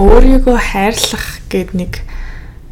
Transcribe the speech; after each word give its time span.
өөрийгөө 0.00 0.56
хайрлах 0.56 1.44
гэд 1.52 1.76
нэг 1.76 2.00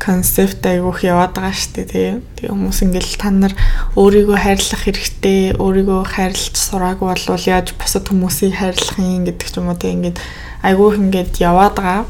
концепт 0.01 0.65
айгуух 0.65 1.05
яваад 1.05 1.37
байгаа 1.37 1.53
шүү 1.53 1.73
дээ 1.77 1.87
тий. 1.93 2.09
Тэгээ 2.41 2.53
хүмүүс 2.55 2.79
ингээл 2.89 3.15
та 3.21 3.29
нар 3.29 3.55
өөрийгөө 3.99 4.39
хайрлах 4.39 4.83
хэрэгтэй, 4.87 5.41
өөрийгөө 5.61 6.01
хайрлаж 6.09 6.55
сураагүй 6.57 7.07
болвол 7.13 7.45
яаж 7.45 7.77
бусад 7.77 8.09
хүмүүсийг 8.09 8.55
хайрлах 8.57 8.97
юм 8.97 9.29
гэдэг 9.29 9.49
ч 9.51 9.55
юм 9.61 9.69
уу 9.69 9.77
тий. 9.77 9.93
Ингээд 9.93 10.19
айгуух 10.65 10.97
ингээд 10.97 11.35
яваад 11.43 11.77
байгаа. 11.77 12.03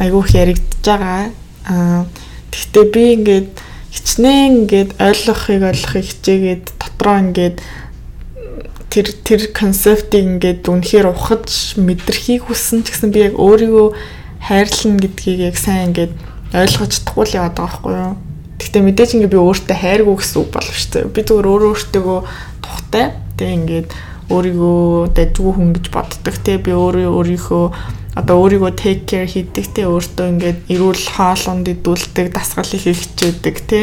Айгуух 0.00 0.28
яригдж 0.34 0.82
байгаа. 0.82 1.30
Аа 1.70 2.02
тэгтээ 2.50 2.84
би 2.90 3.04
ингээд 3.14 3.48
хичнээн 3.94 4.50
ингээд 4.64 4.90
ойлгохыг 4.98 5.62
ойлгохыг 5.70 6.06
хичээгээд 6.10 6.64
дотроо 6.80 7.16
ингээд 7.30 7.56
тэр 8.90 9.06
тэр 9.22 9.40
концептыг 9.54 10.18
ингээд 10.18 10.66
үнэхээр 10.66 11.14
ухаж 11.14 11.78
мэдрэхийг 11.78 12.50
хүссэн 12.50 12.82
ч 12.82 12.90
гэсэн 12.90 13.14
би 13.14 13.30
яг 13.30 13.38
өөрийгөө 13.38 13.88
хайрлна 14.42 14.98
гэдгийг 14.98 15.40
яг 15.46 15.56
сайн 15.56 15.94
ингээд 15.94 16.12
ойлгож 16.50 16.90
чадахгүй 16.98 17.24
л 17.30 17.36
яваад 17.38 17.54
байгаа 17.54 17.70
байхгүй 17.70 17.94
юу. 17.94 18.14
Гэхдээ 18.58 18.82
мэдээж 18.82 19.10
ингээд 19.14 19.34
би 19.34 19.38
өөртөө 19.38 19.76
хайргүй 19.78 20.16
гэсэн 20.18 20.38
үг 20.42 20.50
болов 20.50 20.74
шүү 20.74 20.90
дээ. 20.90 21.14
Би 21.14 21.20
зүгээр 21.22 21.50
өөрөө 21.54 21.70
өөртөө 21.70 22.18
тухтай. 22.60 23.06
Тэг 23.38 23.48
ингээд 23.56 23.88
өөрийгөө 24.30 25.14
дажгүй 25.14 25.52
хүн 25.54 25.70
гэж 25.78 25.86
боддог. 25.94 26.34
Тэг 26.42 26.58
би 26.66 26.72
өөрөө 26.74 27.10
өөрийнхөө 27.14 27.64
одоо 28.18 28.36
өөрийгөө 28.42 28.72
take 28.74 29.06
care 29.06 29.26
хийдэг 29.30 29.66
те 29.70 29.86
өөртөө 29.86 30.26
ингээд 30.34 30.58
эрүүл 30.66 31.04
хоолунд 31.14 31.66
идүүлдэг, 31.70 32.34
дасгал 32.34 32.66
их 32.74 32.84
хичээдэг 32.90 33.56
те. 33.70 33.80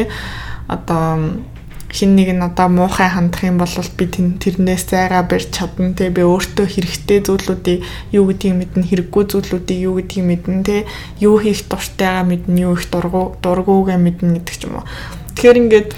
Одоо 0.68 1.40
хин 1.88 2.16
нэг 2.16 2.36
нь 2.36 2.44
одоо 2.44 2.68
муухай 2.68 3.08
хандах 3.08 3.44
юм 3.44 3.58
бол 3.58 3.72
би 3.96 4.04
тэрнээс 4.06 4.84
зайгаа 4.92 5.24
барьж 5.24 5.48
чадна 5.56 5.96
те. 5.96 6.12
Би 6.12 6.20
өөртөө 6.20 6.66
хэрэгтэй 6.68 7.24
зүйлүүдийг 7.24 7.80
юу 8.12 8.28
гэдгийг 8.28 8.54
мэднэ 8.60 8.84
хэрэггүй 8.84 9.24
зүйлүүдийг 9.32 9.80
юу 9.88 9.94
гэдгийг 9.96 10.26
мэднэ 10.28 10.62
те. 10.68 10.86
Юу 11.20 11.40
хийх 11.40 11.64
дуртайгаа 11.64 12.28
мэднэ 12.28 12.60
юу 12.68 12.76
их 12.76 12.84
дургу 12.92 13.40
дургуугаа 13.40 13.96
мэднэ 13.96 14.36
гэдэг 14.36 14.54
ч 14.60 14.68
юм 14.68 14.84
уу. 14.84 14.86
Тэгэхээр 15.32 15.60
ингээд 15.64 15.90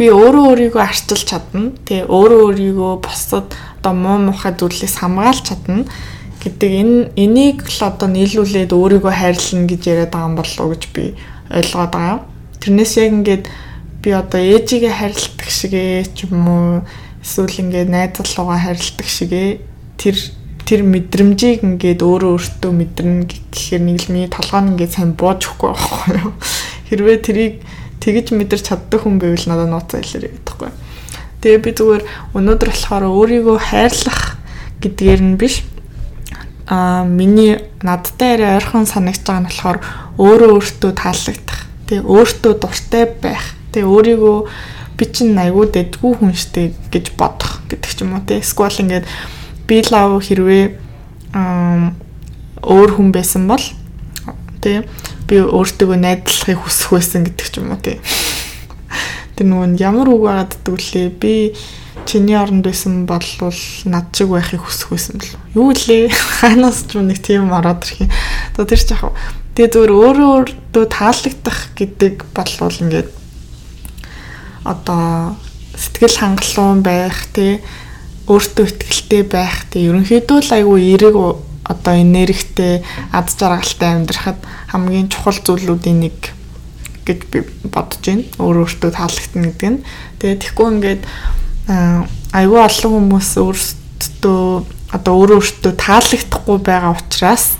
би 0.00 0.04
өөрөө 0.08 0.44
өөрийгөө 0.72 0.82
арчилж 0.82 1.22
чадна 1.28 1.76
те. 1.84 2.08
Өөрөө 2.08 2.40
өөрийгөө 2.48 2.92
босод 3.04 3.52
одоо 3.84 3.92
муу 3.92 4.18
муухай 4.32 4.56
зүйлээс 4.56 5.04
хамгаалж 5.04 5.44
чадна 5.44 5.84
гэдэг 6.40 6.70
энэ 6.80 6.96
энийг 7.20 7.60
л 7.68 7.80
одоо 7.84 8.08
нийлүүлээд 8.08 8.72
өөрийгөө 8.72 9.12
хайрлна 9.12 9.68
гэж 9.68 9.82
яриад 9.84 10.12
байгаа 10.16 10.28
юм 10.32 10.36
болов 10.40 10.60
уу 10.64 10.72
гэж 10.72 10.84
би 10.96 11.04
ойлгоод 11.52 11.92
байгаа. 11.92 12.18
Тэрнээс 12.60 12.92
яг 13.00 13.12
ингээд 13.12 13.44
би 14.04 14.12
одоо 14.12 14.36
ээжигээ 14.36 14.92
харилдаг 14.92 15.48
шигээ 15.48 16.04
ч 16.12 16.28
юм 16.28 16.44
уу 16.44 16.68
эсвэл 17.24 17.64
ингээд 17.64 17.88
найз 17.88 18.20
залуугаа 18.20 18.60
харилдаг 18.60 19.08
шигээ 19.08 19.48
тэр 19.96 20.16
тэр 20.68 20.80
мэдрэмжийг 20.84 21.64
ингээд 21.64 22.04
өөрөө 22.04 22.36
өөртөө 22.36 22.72
мэдэрнэ 22.72 23.24
гэхээр 23.24 23.80
нэг 23.80 23.96
л 24.04 24.12
миний 24.12 24.28
толгойн 24.28 24.76
ингээд 24.76 24.92
сайн 24.92 25.16
бууж 25.16 25.48
өгөхгүй 25.48 25.72
байхгүй 25.72 26.12
юу. 26.20 26.32
Хэрвээ 26.92 27.18
тэрийг 27.24 27.54
тэгж 28.04 28.36
мэдэрч 28.36 28.64
чаддаг 28.68 29.00
хүн 29.00 29.16
байвал 29.16 29.48
надад 29.48 29.72
нууцаа 29.72 30.04
илэрээ 30.04 30.32
гэдэггүй. 30.36 30.70
Тэгээ 31.40 31.60
би 31.64 31.70
зүгээр 31.72 32.02
өнөөдөр 32.36 32.70
болохоор 32.76 33.04
өөрийгөө 33.08 33.58
хайрлах 33.60 34.36
гэдгээр 34.84 35.20
нь 35.24 35.36
биш 35.40 35.64
а 36.68 37.04
миний 37.08 37.60
надтай 37.80 38.36
арай 38.36 38.60
ойрхон 38.60 38.84
санагдж 38.84 39.24
байгаа 39.24 39.40
нь 39.40 39.48
болохоор 39.48 39.78
өөрөө 40.20 40.50
өөртөө 40.60 40.92
таалагдах. 40.92 41.60
Тэгээ 41.88 42.04
өөртөө 42.04 42.52
дуртай 42.60 43.04
байх 43.20 43.53
Тэ 43.74 43.82
өөрийгөө 43.82 44.38
би 44.94 45.04
чинь 45.10 45.34
айгүй 45.34 45.66
дэдгүү 45.74 46.12
хүн 46.22 46.32
штэ 46.38 46.70
гэж 46.94 47.18
бодох 47.18 47.58
гэдэг 47.66 47.90
ч 47.90 48.06
юм 48.06 48.14
уу 48.14 48.22
те. 48.22 48.38
Эсвэл 48.38 48.78
ингээд 48.86 49.06
би 49.66 49.82
лав 49.90 50.22
хэрвээ 50.22 50.64
өөр 51.34 52.90
хүн 52.94 53.10
байсан 53.10 53.50
бол 53.50 53.64
тэ 54.62 54.86
би 55.26 55.42
өөртөө 55.42 55.98
найдлахыг 55.98 56.62
хүсэх 56.62 56.94
байсан 56.94 57.26
гэдэг 57.26 57.46
ч 57.50 57.58
юм 57.58 57.74
уу 57.74 57.82
те. 57.82 57.98
Тэр 59.34 59.50
нөгөө 59.50 59.82
ямар 59.82 60.06
үг 60.14 60.22
байгаад 60.22 60.54
дтгэлээ 60.62 61.08
би 61.18 61.58
чиний 62.06 62.38
оронд 62.38 62.62
байсан 62.62 63.10
бол 63.10 63.26
над 63.90 64.06
чиг 64.14 64.30
байхыг 64.30 64.62
хүсэх 64.62 64.94
байсан 64.94 65.18
бэл. 65.18 65.34
Юу 65.58 65.74
лээ? 65.74 66.14
Ханаас 66.14 66.84
ч 66.88 67.02
нэг 67.02 67.18
тийм 67.18 67.50
ороод 67.50 67.82
ирэх 67.82 68.06
юм. 68.06 68.14
Одоо 68.54 68.70
тэр 68.70 68.78
ч 68.78 68.94
яг 68.94 69.10
Тэгээ 69.54 69.70
зөвөр 69.70 69.92
өөрөө 69.94 70.30
өөртөө 70.34 70.84
таалагдах 70.90 71.58
гэдэг 71.78 72.26
болвол 72.34 72.74
ингээд 72.74 73.06
одоо 74.64 75.36
сэтгэл 75.76 76.16
хангалуун 76.18 76.80
байх 76.82 77.28
тий 77.32 77.60
өөртөө 78.26 78.66
ихтэй 78.88 79.22
байх 79.28 79.68
тий 79.70 79.88
ерөнхийдөө 79.88 80.38
л 80.40 80.54
айгүй 80.56 80.80
эерэг 80.92 81.16
одоо 81.64 81.94
энергитэй 81.96 82.84
ад 83.12 83.28
жаргалтай 83.28 84.00
амьдрахад 84.00 84.40
хамгийн 84.72 85.08
чухал 85.08 85.36
зүйлүүдийн 85.36 86.00
нэг 86.08 86.18
гэж 87.04 87.20
би 87.28 87.44
бодож 87.68 88.00
байна. 88.00 88.24
Өөр 88.40 88.64
өөртөө 88.64 88.90
таалагдана 88.96 89.48
гэдэг 89.52 89.70
нь. 89.70 89.84
Тэгээ 90.20 90.40
тэгэхгүй 90.40 90.66
ингээд 90.72 91.02
айгүй 91.68 92.60
олон 92.64 92.92
хүмүүс 92.96 93.30
өөртөө 93.44 94.40
одоо 94.96 95.12
өөрөө 95.20 95.38
өөртөө 95.40 95.72
таалагдахгүй 95.76 96.58
байгаа 96.64 96.96
учраас 96.96 97.56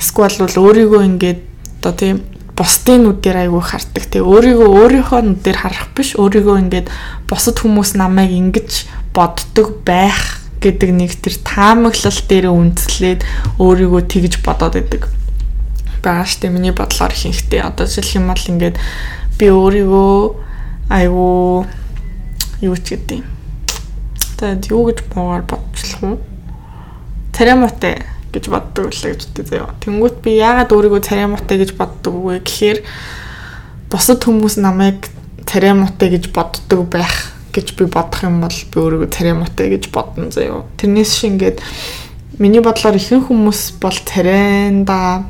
эсвэл 0.00 0.40
бол 0.44 0.56
өөрийгөө 0.64 1.02
ингээд 1.08 1.40
одоо 1.80 1.92
тийм 1.92 2.16
бусдын 2.56 3.04
нүдээр 3.04 3.48
айгүй 3.48 3.62
хардаг. 3.64 4.01
Тэгээ 4.12 4.28
өөрийгөө 4.28 4.68
өөрийнхөө 4.76 5.20
нүдээр 5.24 5.56
харах 5.56 5.88
биш 5.96 6.12
өөрийгөө 6.20 6.56
ингээд 6.68 6.92
бусад 7.24 7.56
хүмүүс 7.64 7.96
намайг 7.96 8.28
ингэж 8.28 8.84
боддог 9.16 9.80
байх 9.88 10.36
гэдэг 10.60 10.90
нэг 10.92 11.16
тэр 11.16 11.40
таамаглал 11.40 12.20
дээр 12.28 12.52
үндэслээд 12.52 13.24
өөрийгөө 13.56 14.02
тэгж 14.12 14.44
бодоод 14.44 14.76
идэг. 14.76 15.08
Бага 16.04 16.28
штэ 16.28 16.52
миний 16.52 16.76
бодлоор 16.76 17.08
ихэнхдээ 17.08 17.64
одоо 17.64 17.88
жишээлх 17.88 18.20
юм 18.20 18.28
бол 18.28 18.44
ингээд 18.52 18.76
би 19.40 19.46
өөрийгөө 19.48 20.12
айгүй 20.92 21.66
юу 22.68 22.76
ч 22.76 23.00
гэдэг 23.00 23.24
юм. 23.24 23.26
Тэгээд 24.36 24.62
юу 24.70 24.82
гэж 24.92 24.98
муугаар 25.16 25.42
бодчихлох 25.48 26.04
уу? 26.04 26.18
Цараматай 27.32 28.04
гэж 28.28 28.44
боддог 28.52 28.92
үлээ 28.92 29.16
гэж 29.16 29.22
боддог 29.24 29.46
заяа. 29.48 29.74
Тэнгүүт 29.82 30.16
би 30.20 30.36
яагаад 30.38 30.70
өөрийгөө 30.70 31.00
царай 31.00 31.26
муутай 31.26 31.58
гэж 31.58 31.74
боддог 31.74 32.14
вэ 32.22 32.44
гэхээр 32.44 32.78
бусад 33.92 34.24
хүмүүс 34.24 34.56
намайг 34.56 35.12
царай 35.44 35.76
муутай 35.76 36.08
гэж 36.16 36.32
боддог 36.32 36.88
байх 36.88 37.32
гэж 37.52 37.76
би 37.76 37.84
бодох 37.84 38.24
юм 38.24 38.40
бол 38.40 38.48
би 38.48 38.80
өөрийгөө 38.80 39.12
царай 39.12 39.36
муутай 39.36 39.68
гэж 39.68 39.92
бодно 39.92 40.32
заяа. 40.32 40.64
Тэрнээс 40.80 41.12
шингээд 41.20 41.60
миний 42.40 42.64
бодлоор 42.64 42.96
ихэнх 42.96 43.28
хүмүүс 43.28 43.76
бол 43.76 43.92
царайнда 43.92 45.28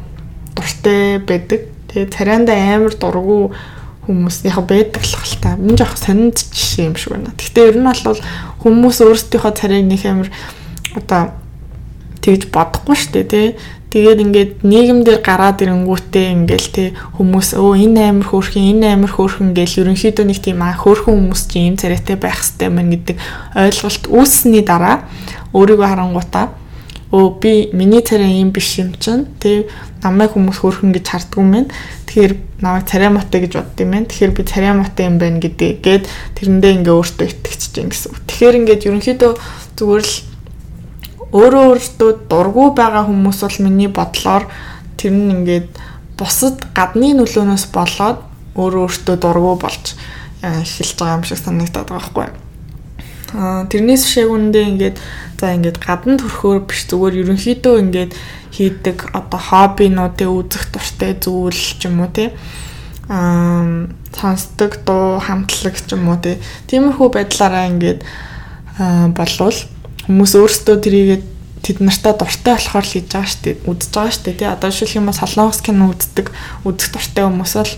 дуртай 0.55 1.19
байдаг. 1.19 1.67
Тэгээ 1.91 2.15
царайнда 2.15 2.55
амар 2.55 2.95
дургу 2.95 3.51
хүмүүс 4.07 4.47
яг 4.47 4.63
байдаг 4.71 5.03
л 5.03 5.19
хальтаа. 5.19 5.59
Энэ 5.59 5.79
жоох 5.83 5.99
сонинд 5.99 6.39
жишээ 6.39 6.87
юм 6.87 6.97
шиг 6.97 7.19
байна. 7.19 7.35
Гэхдээ 7.35 7.75
ер 7.75 7.77
нь 7.83 7.87
бол 7.91 8.23
хүмүүс 8.63 9.03
өөрсдийнхөө 9.03 9.53
царайг 9.59 9.87
нэг 9.91 10.03
амар 10.07 10.31
одоо 10.95 11.35
тэгж 12.23 12.47
бодохгүй 12.55 12.95
шүү 12.95 13.13
дээ 13.19 13.27
тий. 13.27 13.49
Тэгээд 13.93 14.21
ингээд 14.25 14.53
нийгэмдэр 14.65 15.21
гараад 15.21 15.61
ирэнгүүтээ 15.61 16.27
ингээл 16.33 16.69
тий 16.73 16.89
хүмүүс 17.21 17.53
өө 17.61 17.77
энэ 17.93 18.09
амир 18.09 18.25
хөөрхөн 18.33 18.81
энэ 18.81 18.89
амир 18.97 19.13
хөөрхөн 19.13 19.53
гэл 19.53 19.85
ерөнхийдөө 19.85 20.25
нэг 20.33 20.41
тийм 20.41 20.65
аа 20.65 20.73
хөөрхөн 20.81 21.13
хүмүүс 21.13 21.43
чинь 21.53 21.69
ийм 21.69 21.77
царайтай 21.77 22.17
байх 22.17 22.41
хэрэгтэй 22.41 22.73
мэн 22.73 22.89
гэдэг 22.89 23.17
ойлголт 23.53 24.05
үүссний 24.09 24.65
дараа 24.65 25.05
өөрийгөө 25.53 25.89
харангуутаа 25.93 26.57
өө 27.13 27.29
би 27.45 27.53
миний 27.77 28.01
царай 28.01 28.41
ийм 28.41 28.57
биш 28.57 28.81
юм 28.81 28.97
чинь 28.97 29.29
тий 29.37 29.69
намайг 30.01 30.33
хүмүүс 30.33 30.65
хөөрхөн 30.65 30.97
гэж 30.97 31.37
юм 31.37 31.53
байна. 31.53 31.69
Тэгэхээр 32.09 32.33
намайг 32.65 32.89
царай 32.89 33.13
мотой 33.13 33.45
гэж 33.45 33.53
бодд 33.61 33.77
юм 33.85 33.93
байна. 33.93 34.09
Тэгэхээр 34.09 34.33
би 34.33 34.43
царай 34.49 34.73
мотой 34.73 35.05
юм 35.13 35.21
байна 35.21 35.37
гэдгээд 35.37 36.09
тэрэндээ 36.41 36.73
ингээ 36.81 36.97
өөртөө 36.97 37.29
итгэж 37.29 37.61
чинь 37.77 37.93
гэсэн. 37.93 38.17
Тэгэхээр 38.25 38.59
ингээд 38.65 38.87
ерөнхийдөө 38.89 39.33
зүгээр 39.77 40.01
л 40.09 40.32
өөрөө 41.33 41.65
өөртөө 41.73 42.11
дургу 42.29 42.65
байгаа 42.77 43.09
хүмүүс 43.09 43.39
бол 43.41 43.59
миний 43.65 43.89
бодлоор 43.89 44.45
тэр 45.01 45.13
нь 45.17 45.33
ингээд 45.33 45.69
бусад 46.21 46.61
гадны 46.77 47.17
нөлөөнөөс 47.17 47.67
болоод 47.73 48.21
өөрөө 48.57 48.83
өөртөө 48.85 49.17
дургу 49.17 49.57
болж 49.57 49.97
эхэлж 50.45 50.93
байгаа 51.01 51.17
юм 51.17 51.25
шиг 51.25 51.41
санагдаад 51.41 51.89
байгаа 51.89 52.13
байхгүй. 52.13 52.29
Аа 53.33 53.65
тэрнээс 53.65 54.05
шиг 54.13 54.29
үндэ 54.29 54.61
ингээд 54.61 54.97
за 55.41 55.57
ингээд 55.57 55.79
гадна 55.81 56.21
төрхөөр 56.21 56.61
биш 56.69 56.85
зүгээр 56.93 57.25
ерөнхийдөө 57.25 57.75
ингээд 57.81 58.13
хийдэг 58.53 59.17
одоо 59.17 59.41
хоббинуудыг 59.41 60.29
үзэх 60.29 60.69
дуртай 60.69 61.17
зүйл 61.17 61.57
ч 61.57 61.89
юм 61.89 62.05
уу 62.05 62.13
тий 62.13 62.29
аа 63.09 63.89
сонсдог 64.13 64.85
дуу 64.85 65.17
хамтлаг 65.17 65.75
ч 65.81 65.97
юм 65.97 66.13
уу 66.13 66.21
тий 66.21 66.37
тиймэрхүү 66.69 67.09
байдлаараа 67.09 67.73
ингээд 67.73 68.01
болвол 69.17 69.59
хүмүүс 70.07 70.33
өөрсдөө 70.35 70.77
тэрийгээ 70.83 71.21
тэд 71.63 71.79
нартай 71.79 72.15
дуртай 72.19 72.59
болохоор 72.59 72.83
л 72.83 72.93
хийж 72.93 73.07
байгаа 73.07 73.31
шүү 73.31 73.43
дээ. 73.47 73.57
Үзэж 73.71 73.91
байгаа 73.95 74.13
шүү 74.13 74.25
дээ. 74.27 74.39
Тий 74.43 74.49
одоо 74.51 74.71
жишээлх 74.75 74.99
юм 74.99 75.07
бол 75.07 75.21
солонгос 75.23 75.61
кино 75.63 75.85
үздэг, 75.95 76.27
үзэх 76.67 76.91
дуртай 76.91 77.23
хүмүүс 77.23 77.55
бол 77.55 77.73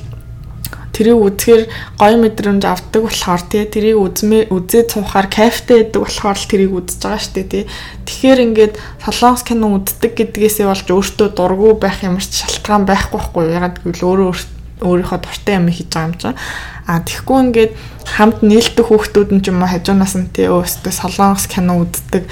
тэрийг 0.95 1.19
үзэхээр 1.21 1.63
гоё 2.01 2.17
мэдрэмж 2.23 2.63
авдаг 2.65 3.03
болохоор 3.05 3.43
тий 3.51 3.65
тэрийг 3.69 3.99
үзмээ 4.01 4.43
үзээ 4.49 4.83
цуухаар 4.89 5.29
кайфтай 5.29 5.85
байдаг 5.85 6.01
болохоор 6.01 6.39
л 6.39 6.49
тэрийг 6.49 6.73
үзэж 6.73 7.01
байгаа 7.03 7.21
шүү 7.21 7.35
дээ 7.35 7.51
тий. 7.53 7.65
Тэгэхээр 8.09 8.41
ингээд 8.47 8.75
солонгос 9.05 9.43
кино 9.45 9.67
үздэг 9.77 10.13
гэдгээсээ 10.17 10.67
болж 10.71 10.89
өөртөө 10.89 11.29
дургу 11.37 11.77
байх 11.77 12.01
ямар 12.01 12.25
ч 12.25 12.41
шалтгаан 12.41 12.89
байхгүй 12.89 13.21
байхгүй 13.21 13.43
ягаад 13.53 13.77
гэвэл 13.85 14.07
өөрөө 14.07 14.64
өөрийнхөө 14.83 15.19
дуртай 15.23 15.55
юм 15.61 15.71
хийж 15.71 15.91
байгаа 15.93 16.09
юм 16.09 16.15
чинь. 16.19 16.39
А 16.87 17.01
тэгэхгүй 17.01 17.39
ингээд 17.45 17.73
хамт 18.05 18.39
нээлтэх 18.43 18.87
хүүхдүүд 18.91 19.31
нь 19.35 19.43
ч 19.43 19.55
юм 19.55 19.63
уу 19.63 19.71
хажуунаас 19.71 20.15
нь 20.19 20.31
тий 20.35 20.51
өөстөө 20.51 20.93
солонгос 20.93 21.47
кино 21.47 21.79
үздэг 21.83 22.27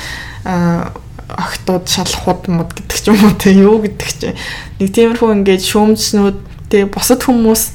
охтууд 0.45 1.85
шал 1.89 2.13
худ 2.13 2.51
мод 2.51 2.75
гэдэг 2.75 2.99
ч 2.99 3.07
юм 3.09 3.23
уу 3.25 3.35
те 3.39 3.55
юу 3.55 3.79
гэдэг 3.81 4.11
чинь 4.11 4.37
нэг 4.83 4.89
тиймэрхүү 4.93 5.31
ингээд 5.41 5.63
шүүмжнүүд 5.63 6.39
те 6.69 6.85
бусад 6.85 7.25
хүмүүс 7.25 7.73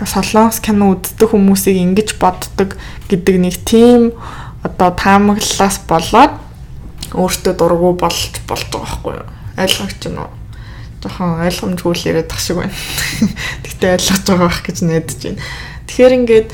солонгос 0.00 0.60
кино 0.64 0.96
үздэг 0.96 1.28
хүмүүсийг 1.28 1.76
ингэж 1.76 2.16
боддог 2.16 2.78
гэдэг 3.10 3.36
нэг 3.36 3.56
тийм 3.68 4.16
одоо 4.64 4.90
таамаглалаас 4.96 5.82
болоод 5.88 6.32
өөртөө 7.12 7.54
дургу 7.54 7.92
болж 8.00 8.40
болж 8.48 8.66
байгаа 8.72 8.82
байхгүй 8.82 9.12
юу? 9.20 9.26
Ойлгогч 9.56 10.02
нь 10.08 10.45
уу? 11.06 11.10
Жохон 11.10 11.46
ойлгомжгүй 11.46 11.94
л 11.94 12.06
яриад 12.10 12.28
тах 12.28 12.42
шиг 12.42 12.58
байна. 12.58 12.74
Тэгтээ 13.64 13.94
ойлгож 13.96 14.22
байгаа 14.26 14.48
байх 14.50 14.60
гэж 14.66 14.78
найдаж 14.82 15.20
байна. 15.22 15.42
Тэгэхээр 15.86 16.16
ингээд 16.18 16.48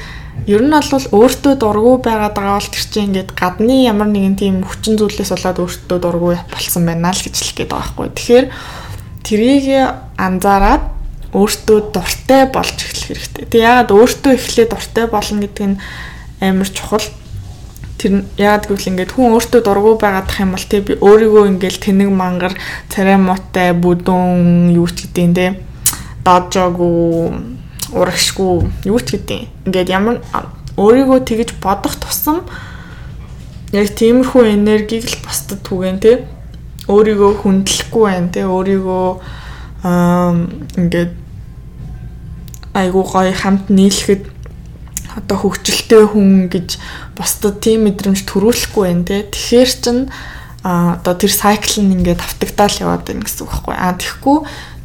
ер 0.47 0.63
нь 0.63 0.73
бол 0.73 1.07
өөртөө 1.17 1.55
дургу 1.57 1.93
байгаад 2.05 2.35
байгаа 2.37 2.57
бол 2.61 2.71
тэр 2.73 2.85
чинь 2.89 3.07
ингээд 3.13 3.31
гадны 3.37 3.77
ямар 3.89 4.09
нэгэн 4.13 4.37
тийм 4.37 4.57
хүчин 4.65 4.97
зүйлээс 4.99 5.33
болоод 5.33 5.59
өөртөө 5.65 5.99
дургу 6.03 6.29
болсон 6.51 6.83
байна 6.85 7.13
л 7.13 7.21
гэж 7.21 7.35
хэлэх 7.37 7.57
гээд 7.57 7.71
байгаа 7.73 7.89
байхгүй. 7.93 8.09
Тэгэхээр 8.13 8.47
трийг 9.23 9.67
анзаараад 10.19 10.85
өөртөө 11.33 11.79
дуртай 11.97 12.43
болж 12.53 12.77
эхлэх 12.77 13.09
хэрэгтэй. 13.09 13.45
Тэг 13.49 13.61
яагаад 13.61 13.91
өөртөө 13.97 14.33
эхлээд 14.37 14.71
дуртай 14.73 15.07
болно 15.09 15.41
гэдэг 15.41 15.67
нь 15.73 15.81
амар 16.45 16.69
чухал. 16.69 17.07
Тэр 17.99 18.25
яагаад 18.39 18.67
гэвэл 18.67 18.89
ингээд 18.93 19.13
хүн 19.13 19.35
өөртөө 19.37 19.61
дургу 19.63 19.99
байгаадах 20.01 20.41
юм 20.41 20.55
бол 20.57 20.67
тэг 20.67 20.81
би 20.87 20.93
өөрийгөө 20.99 21.45
ингээд 21.53 21.77
тэнэг 21.83 22.11
мангар 22.11 22.55
царай 22.89 23.19
муутай 23.21 23.73
бүдүүн 23.77 24.75
юу 24.75 24.89
ч 24.89 25.07
гэдэм 25.07 25.33
те 25.37 25.47
дажаагүй 26.25 27.31
урагшгүй 27.93 28.53
юу 28.89 28.99
ч 29.01 29.19
гэдэм. 29.19 29.69
Ингээд 29.69 29.89
ямар 29.93 30.17
өөрийгөө 30.77 31.19
тэгж 31.29 31.51
бодох 31.61 31.95
тусам 32.01 32.43
яг 33.73 33.93
тиймэрхүү 33.93 34.57
энергийг 34.57 35.07
л 35.09 35.23
бусдад 35.25 35.61
түгэн 35.65 35.99
те 36.01 36.25
өөрийгөө 36.89 37.33
хүндлэхгүй 37.45 38.03
байна 38.09 38.33
те 38.33 38.45
өөрийгөө 38.49 39.07
аа 39.85 40.35
ингээд 40.77 41.13
айгуу 42.75 43.05
гоё 43.05 43.33
хамт 43.33 43.69
нийлэхэд 43.69 44.23
одоо 45.17 45.37
хөвгчлөлтэй 45.41 46.05
хүн 46.09 46.49
гэж 46.49 46.77
бусдад 47.19 47.61
тийм 47.61 47.89
мэдрэмж 47.89 48.25
төрүүлэхгүй 48.25 48.83
байна 48.87 49.05
те. 49.05 49.27
Тэгэхээр 49.29 49.71
чин 49.83 49.99
а 50.63 50.97
одоо 50.97 51.15
тэр 51.19 51.33
сайкл 51.35 51.83
нь 51.83 51.95
ингээд 51.99 52.23
автагдаал 52.23 52.77
яваад 52.81 53.03
байна 53.05 53.27
гэсэн 53.27 53.45
үг 53.45 53.51
байхгүй. 53.51 53.75
А 53.75 53.99
тэгэхгүй 53.99 54.39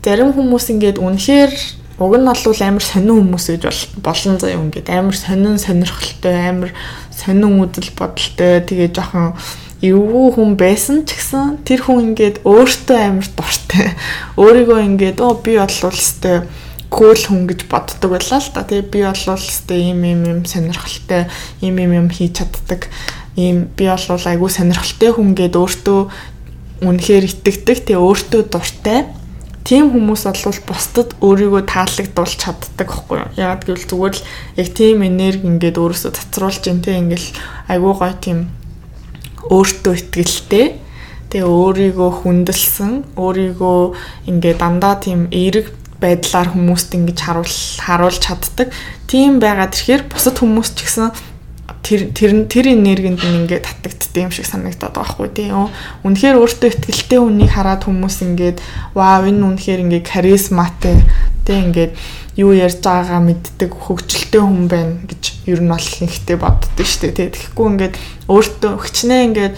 зарим 0.08 0.32
хүмүүс 0.32 0.66
ингээд 0.72 0.98
үнэхээр 1.04 1.52
уг 2.00 2.14
нь 2.16 2.24
бол 2.24 2.62
амар 2.64 2.86
сонин 2.86 3.28
хүмүүс 3.28 3.46
гэж 3.60 3.64
болон 4.00 4.36
заяа 4.40 4.62
ингээд 4.64 4.88
амар 4.88 5.18
сонин 5.18 5.60
сонирхолтой 5.60 6.36
амар 6.48 6.72
сонин 7.12 7.60
үзэл 7.60 7.92
бодолтой 7.98 8.64
тэгээ 8.64 8.96
жоохон 8.96 9.36
эвгүй 9.84 10.28
хүн 10.32 10.56
байсан 10.56 11.04
ч 11.04 11.18
гэсэн 11.20 11.62
тэр 11.68 11.84
хүн 11.84 12.14
ингээд 12.14 12.48
өөртөө 12.48 12.98
амар 12.98 13.28
дуртай 13.36 13.94
өөрийгөө 14.40 14.80
ингээд 14.96 15.20
оо 15.20 15.36
би 15.38 15.60
бол 15.60 15.78
өстэй 15.92 16.48
кул 16.98 17.14
хүн 17.14 17.46
гэж 17.46 17.70
боддог 17.70 18.10
байлаа 18.10 18.42
л 18.42 18.50
да. 18.58 18.66
Тэгээ 18.66 18.90
би 18.90 19.00
бол 19.06 19.38
өстэй 19.38 19.94
ийм 19.94 20.02
ийм 20.02 20.22
ийм 20.26 20.42
сонирхолтой 20.50 21.30
ийм 21.62 21.78
ийм 21.78 21.92
юм 21.94 22.10
хийж 22.10 22.42
чаддаг. 22.42 22.90
Ийм 23.38 23.70
би 23.78 23.86
бол 23.86 24.26
айгүй 24.26 24.50
сонирхолтой 24.50 25.14
хүн 25.14 25.38
гэд 25.38 25.54
өөртөө 25.54 26.02
үнэхээр 26.82 27.26
итгэдэг. 27.30 27.86
Тэгээ 27.86 28.02
өөртөө 28.02 28.42
дуртай. 28.50 29.06
Тийм 29.62 29.92
хүмүүс 29.92 30.26
бол 30.26 30.62
бусдад 30.64 31.14
өөрийгөө 31.22 31.64
таалагдуулж 31.70 32.34
чаддаг 32.40 32.88
байхгүй 32.88 33.18
юу? 33.20 33.30
Ягаад 33.36 33.68
гэвэл 33.68 33.84
зүгээр 33.84 34.16
л 34.16 34.24
яг 34.64 34.68
тийм 34.72 35.04
энерги 35.04 35.44
ингээд 35.44 35.76
өөрөөсөө 35.76 36.12
цацруулж 36.16 36.64
ин 36.72 36.80
тэ 36.80 36.96
ингээл 36.96 37.30
айгүй 37.68 37.94
гой 38.00 38.14
тийм 38.16 38.40
өөртөө 39.52 39.94
итгэлтэй 40.00 40.66
тэгээ 41.36 41.52
өөрийгөө 41.52 42.12
хүндэлсэн 42.24 43.20
өөрийгөө 43.20 43.82
ингээ 44.32 44.56
дандаа 44.56 44.96
тийм 45.04 45.28
эерэг 45.36 45.76
байдлаар 46.02 46.54
хүмүүст 46.54 46.94
ингэж 46.94 47.18
харуул 47.22 47.58
харуулж 47.82 48.22
чаддаг. 48.22 48.70
Тийм 49.10 49.42
байгаад 49.42 49.74
ирэхээр 49.74 50.04
бусад 50.12 50.38
хүмүүс 50.38 50.78
ч 50.78 50.86
гэсэн 50.86 51.10
тэр 51.88 52.12
тэр 52.12 52.32
тэр 52.52 52.66
энергинд 52.76 53.24
ингээд 53.24 53.64
татагддаг 53.64 54.24
юм 54.28 54.32
шиг 54.36 54.46
санагдаад 54.46 54.92
байгаа 54.92 55.14
хгүй 55.16 55.30
тийм. 55.32 55.72
Үнэхээр 56.04 56.36
өөртөө 56.36 56.70
ихтэй 56.92 57.20
хүнийг 57.20 57.52
хараад 57.56 57.88
хүмүүс 57.88 58.18
ингээд 58.28 58.60
вау 58.92 59.24
энэ 59.24 59.46
үнэхээр 59.48 59.84
ингээд 59.88 60.08
харизматай 60.12 61.08
тийм 61.48 61.72
ингээд 61.72 61.96
юу 62.36 62.52
ярьж 62.52 62.84
байгаагаа 62.84 63.22
мэддэг 63.24 63.72
хөгжилтэй 63.72 64.42
хүн 64.44 64.68
байна 64.68 65.00
гэж 65.08 65.24
ер 65.48 65.60
нь 65.64 65.72
бол 65.72 65.88
ихтэй 66.04 66.36
боддөө 66.36 66.86
шүү 66.86 67.12
дээ. 67.16 67.34
Тэгэхгүй 67.34 67.68
ингээд 67.72 67.96
өөртөө 68.28 68.72
хичнээн 68.84 69.26
ингээд 69.32 69.56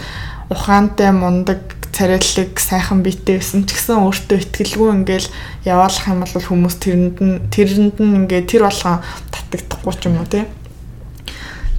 ухаантай 0.54 1.10
мундаг 1.10 1.60
царайлаг 1.92 2.58
сайхан 2.60 3.02
биетэй 3.02 3.38
байсан 3.38 3.66
ч 3.66 3.74
гэсэн 3.74 4.02
өөртөө 4.02 4.38
ихтгэлгүй 4.38 4.90
ингээл 5.02 5.28
яваалах 5.66 6.06
юм 6.06 6.20
бол 6.22 6.46
хүмүүс 6.48 6.76
тэрэнд 6.80 7.16
нь 7.20 7.36
тэрэнд 7.50 7.96
нь 7.98 8.16
ингээд 8.24 8.50
тэр 8.50 8.62
болгон 8.66 9.02
татагдахгүй 9.34 9.94
ч 9.98 10.02
юм 10.06 10.16
уу 10.22 10.28
тий. 10.30 10.44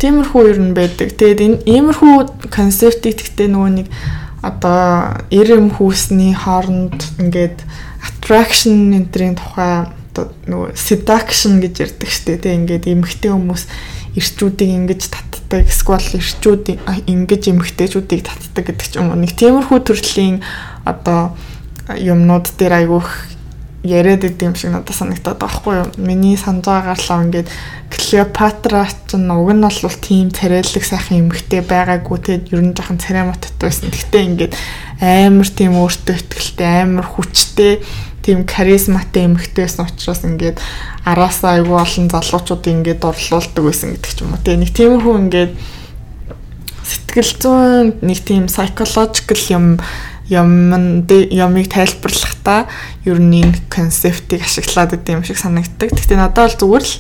Тиймэрхүү 0.02 0.42
ер 0.50 0.60
нь 0.60 0.74
байдаг. 0.74 1.14
Тэгээд 1.16 1.42
энэ 1.46 1.58
иймэрхүү 1.70 2.50
концептыг 2.50 3.16
тэгтээ 3.22 3.50
нөгөө 3.54 3.72
нэг 3.82 3.88
одоо 4.42 5.22
эрэм 5.30 5.70
хүүсний 5.78 6.34
хооронд 6.34 6.98
ингээд 7.22 7.62
attraction 8.02 8.98
энтрийн 8.98 9.38
тухай 9.38 9.86
нөгөө 10.18 10.74
seduction 10.76 11.62
гэж 11.62 11.86
ярьдаг 11.86 12.10
штеп 12.10 12.42
тий 12.42 12.58
ингээд 12.58 12.90
эмгтэй 12.90 13.32
хүмүүс 13.32 13.64
ирчүүдийг 14.16 14.72
ингэж 14.76 15.02
татдаг 15.08 15.68
эсвэл 15.68 16.20
ирчүүд 16.20 16.66
ингэж 17.08 17.44
эмгтээчүүдийг 17.52 18.22
татдаг 18.28 18.64
гэдэг 18.68 18.88
ч 18.88 19.00
юм 19.00 19.12
уу 19.12 19.20
нэг 19.20 19.36
тиймэрхүү 19.40 19.80
төрлийн 19.88 20.44
одоо 20.84 21.36
юмнууд 21.96 22.52
дээр 22.60 22.74
айгүйх 22.84 23.10
яриад 23.84 24.24
идэм 24.24 24.54
шиг 24.56 24.72
надад 24.72 24.94
санагдаад 24.94 25.42
байгаа 25.42 25.58
хгүй 25.58 25.76
юу. 25.82 25.90
Миний 25.98 26.38
санаж 26.38 26.66
байгаагаар 26.70 27.26
ингээд 27.26 27.50
Клеопатра 27.90 28.86
ч 28.86 29.18
уг 29.18 29.50
нь 29.52 29.62
бол 29.62 29.98
тийм 29.98 30.30
царайлаг 30.30 30.86
сайхан 30.86 31.26
эмэгтэй 31.26 31.62
байгаагүй 31.66 32.18
те 32.22 32.34
ер 32.54 32.62
нь 32.62 32.78
жоохон 32.78 33.02
царай 33.02 33.26
мотот 33.26 33.58
байсан. 33.58 33.90
Гэхдээ 33.90 34.24
ингээд 34.30 34.54
амар 35.02 35.50
тийм 35.50 35.74
өөртөө 35.82 36.14
ихтэй 36.14 36.86
амар 36.86 37.08
хүчтэй 37.10 37.82
тийм 38.22 38.46
каризматай 38.46 39.26
эмэгтэйсэн 39.26 39.86
учраас 39.86 40.22
ингээд 40.24 40.62
араасаа 41.06 41.58
айгүй 41.58 41.78
олон 41.78 42.08
залуучууд 42.10 42.64
ингээд 42.70 43.02
дурлуулдаг 43.02 43.64
байсан 43.66 43.98
гэдэг 43.98 44.12
ч 44.14 44.22
юм 44.22 44.34
уу. 44.34 44.42
Тэгээ 44.46 44.62
нэг 44.62 44.72
тиймэрхүү 44.78 45.16
ингээд 45.26 45.52
сэтгэл 46.86 47.34
зүйн 47.42 47.88
нэг 48.06 48.20
тийм 48.22 48.46
psychological 48.48 49.42
юм 49.50 49.66
юм 50.32 51.04
ямыг 51.12 51.68
тайлбарлахдаа 51.68 52.72
ер 53.04 53.20
нь 53.20 53.44
энэ 53.44 53.60
концептыг 53.68 54.46
ашиглаад 54.46 54.96
идэв 54.96 55.20
юм 55.20 55.24
шиг 55.28 55.38
санагддаг. 55.42 55.92
Гэхдээ 55.92 56.18
надад 56.18 56.56
бол 56.56 56.60
зүгээр 56.62 56.86
л 56.88 56.96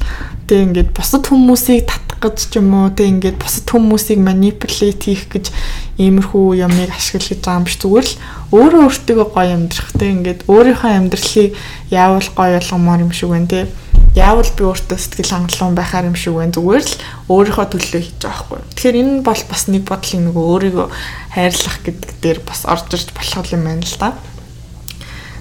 тэг 0.51 0.58
ингээд 0.68 0.90
бусад 0.92 1.24
хүмүүсийг 1.32 1.88
татах 1.88 2.11
гэж 2.22 2.38
ч 2.54 2.62
юм 2.62 2.70
уу 2.78 2.94
тэг 2.94 3.10
ингээд 3.10 3.42
бусад 3.42 3.66
хүмүүсийг 3.66 4.22
manipulate 4.22 5.01
хийх 5.01 5.25
гэж 5.34 5.50
иймэрхүү 5.98 6.62
ямыг 6.62 6.94
ашиглаж 6.94 7.42
байгаа 7.42 7.58
юм 7.58 7.66
биш 7.66 7.78
зүгээр 7.82 8.08
л 8.08 8.16
өөрөө 8.54 8.82
өөртөө 8.86 9.25
гоё 9.34 9.51
амьдрах 9.58 9.90
тэг 9.98 10.10
ингээд 10.16 10.40
өөрийнхөө 10.46 10.92
амьдралыг 11.01 11.51
яавал 11.90 12.30
гоё 12.38 12.58
болгомоор 12.62 13.01
юм 13.01 13.12
шиг 13.12 13.30
байна 13.34 13.50
тэг 13.50 13.68
яавал 14.13 14.51
би 14.58 14.63
өөртөө 14.68 14.98
сэтгэл 15.00 15.34
хангалуун 15.34 15.75
байхаар 15.75 16.10
юм 16.12 16.18
шиг 16.20 16.36
байна 16.36 16.54
зүгээр 16.54 16.84
л 16.84 16.96
өөрийнхөө 17.32 17.68
төлөө 17.72 18.01
хийж 18.04 18.20
байгаа 18.20 18.40
хгүй. 18.44 18.60
Тэгэхээр 18.75 19.00
энэ 19.01 19.16
бол 19.24 19.42
бас 19.48 19.63
нэг 19.72 19.84
бодлын 19.88 20.24
нөгөө 20.28 20.46
өөрийгөө 20.51 20.88
хайрлах 21.32 21.78
гэдэг 21.82 22.12
дээр 22.20 22.40
бас 22.44 22.62
орж 22.68 22.92
ирж 22.92 23.10
болох 23.16 23.48
юм 23.56 23.63
байна 23.63 23.88
л 23.88 23.98
да 23.98 24.10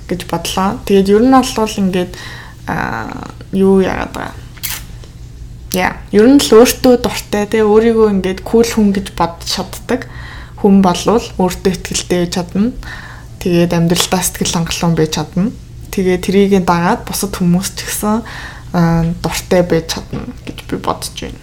гэж 0.06 0.20
бодлоо. 0.30 0.68
Тэгээд 0.86 1.10
ер 1.10 1.22
нь 1.26 1.34
бол 1.34 1.74
ингээд 1.82 2.12
юу 3.58 3.82
яагаад 3.82 4.14
байгаа 4.14 4.49
Яа, 5.70 6.02
ер 6.10 6.26
нь 6.26 6.42
л 6.42 6.50
өөртөө 6.50 6.98
дуртай 6.98 7.46
те 7.46 7.62
өөрийгөө 7.62 8.10
ингээд 8.10 8.42
кул 8.42 8.66
хүн 8.66 8.90
гэж 8.90 9.14
бодож 9.14 9.46
чаддаг 9.46 10.10
хүн 10.58 10.82
болвол 10.82 11.22
өөртөө 11.38 11.94
ихтэй 11.94 12.26
чадна. 12.26 12.74
Тэгээд 13.38 13.78
амьдралдаа 13.78 14.18
сэтгэл 14.18 14.66
хангалуун 14.66 14.98
байж 14.98 15.14
чадна. 15.14 15.54
Тэгээ 15.94 16.18
трийг 16.26 16.52
дагаад 16.66 17.06
бусад 17.06 17.38
хүмүүс 17.38 17.70
ч 17.78 17.86
гэсэн 17.86 18.26
дуртай 19.22 19.62
байж 19.62 19.94
чадна 19.94 20.26
гэж 20.42 20.58
би 20.66 20.76
бодож 20.82 21.14
байна. 21.14 21.40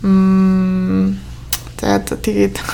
Мм 0.00 1.20
тэгээд 1.84 2.64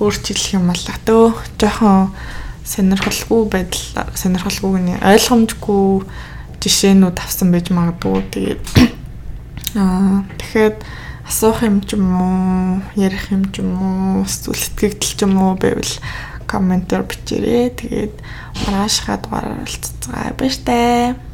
өөрчлөх 0.00 0.56
юм 0.56 0.72
алга 0.72 0.96
төө 1.04 1.36
жоохон 1.60 2.16
сонирхолгүй 2.64 3.42
байдал 3.48 4.08
сонирхолгүй 4.16 4.72
гэнэ 4.76 4.94
ойлгомжгүй 5.04 6.04
жишээнүүд 6.60 7.16
авсан 7.24 7.52
байж 7.52 7.72
магадгүй. 7.72 8.24
Тэгээд 8.32 8.97
аа 9.78 10.26
тэгэхэд 10.42 10.76
асуух 11.30 11.62
юм 11.62 11.78
ч 11.86 11.94
юм 11.94 12.06
уу, 12.10 12.82
ярих 12.98 13.30
юм 13.30 13.46
ч 13.54 13.62
юм 13.62 13.70
уу, 13.78 14.26
эсвэл 14.26 14.58
сэтгэгдэл 14.58 15.14
ч 15.14 15.20
юм 15.22 15.38
уу 15.38 15.54
байвал 15.54 15.94
комментээр 16.50 17.04
бичээрэй. 17.06 17.70
Тэгээд 17.78 18.14
маргаашхаа 18.66 19.16
дугаараар 19.22 19.62
уулзцгаа 19.62 20.34
баяр 20.34 20.56
таа. 20.66 21.27